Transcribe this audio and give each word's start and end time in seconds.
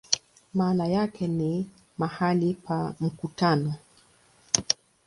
Maana 0.53 0.85
yake 0.87 1.27
ni 1.27 1.69
"mahali 1.97 2.53
pa 2.53 2.95
mkutano". 2.99 3.73